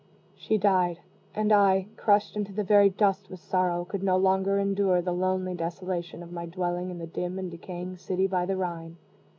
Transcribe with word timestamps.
_"She 0.35 0.57
died: 0.57 0.97
and 1.35 1.53
I, 1.53 1.85
crushed 1.95 2.35
into 2.35 2.51
the 2.51 2.63
very 2.63 2.89
dust 2.89 3.29
with 3.29 3.39
sorrow, 3.39 3.85
could 3.85 4.01
no 4.01 4.17
longer 4.17 4.57
endure 4.57 4.99
the 4.99 5.13
lonely 5.13 5.53
desolation 5.53 6.23
of 6.23 6.31
my 6.31 6.47
dwelling 6.47 6.89
in 6.89 6.97
the 6.97 7.05
dim 7.05 7.37
and 7.37 7.51
decaying 7.51 7.97
city 7.97 8.25
by 8.25 8.47
the 8.47 8.57
Rhine. 8.57 8.97